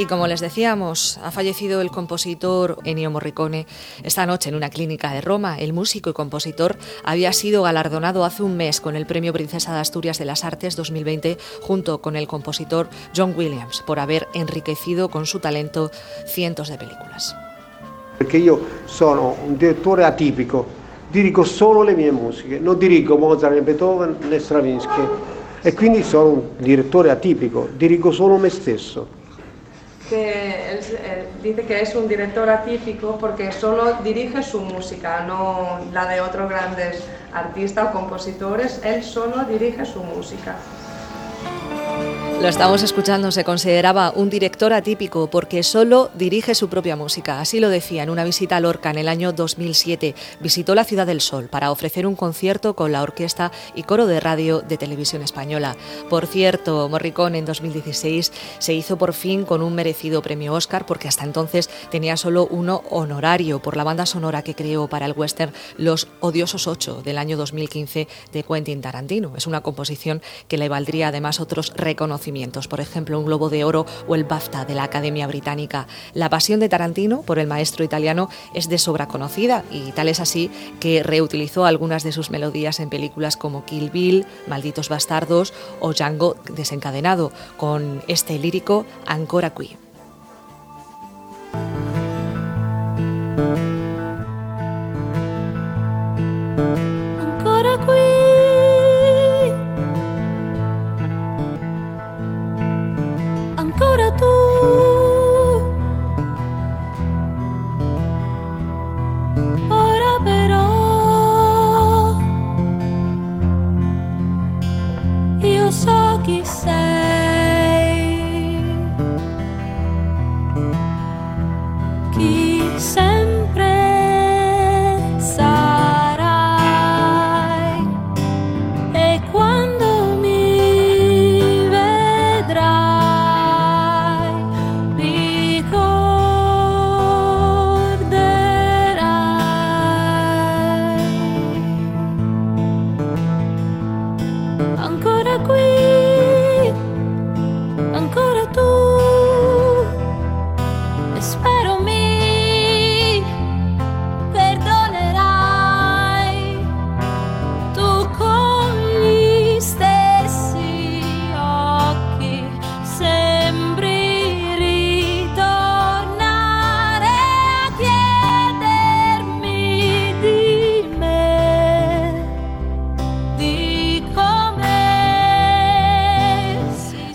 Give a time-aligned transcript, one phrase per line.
[0.00, 3.66] Y como les decíamos, ha fallecido el compositor Ennio Morricone
[4.02, 5.58] esta noche en una clínica de Roma.
[5.58, 9.80] El músico y compositor había sido galardonado hace un mes con el Premio Princesa de
[9.80, 15.26] Asturias de las Artes 2020 junto con el compositor John Williams por haber enriquecido con
[15.26, 15.90] su talento
[16.24, 17.36] cientos de películas.
[18.16, 20.64] Porque yo soy un director atípico,
[21.12, 26.28] dirigo solo le mie musiche, non dirigo Mozart, né Beethoven né Stravinsky e quindi sono
[26.30, 29.19] un direttore atipico, dirigo solo me stesso.
[30.10, 35.78] Que él, él dice que es un director atípico porque solo dirige su música, no
[35.92, 40.56] la de otros grandes artistas o compositores, él solo dirige su música.
[42.40, 47.38] Lo estamos escuchando, se consideraba un director atípico porque solo dirige su propia música.
[47.38, 50.14] Así lo decía en una visita a Lorca en el año 2007.
[50.40, 54.20] Visitó la Ciudad del Sol para ofrecer un concierto con la orquesta y coro de
[54.20, 55.76] radio de televisión española.
[56.08, 61.08] Por cierto, Morricone en 2016 se hizo por fin con un merecido premio Oscar porque
[61.08, 65.52] hasta entonces tenía solo uno honorario por la banda sonora que creó para el western
[65.76, 69.34] Los Odiosos Ocho del año 2015 de Quentin Tarantino.
[69.36, 71.74] Es una composición que le valdría además otros
[72.68, 75.86] por ejemplo un Globo de Oro o el BAFTA de la Academia Británica.
[76.14, 80.20] La pasión de Tarantino por el maestro italiano es de sobra conocida y tal es
[80.20, 85.92] así que reutilizó algunas de sus melodías en películas como Kill Bill, Malditos Bastardos o
[85.92, 89.76] Django desencadenado, con este lírico Ancora qui.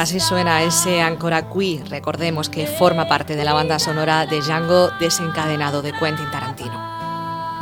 [0.00, 4.88] Así suena ese Ancora Qui, recordemos que forma parte de la banda sonora de Django
[4.98, 6.99] desencadenado de Quentin Tarantino.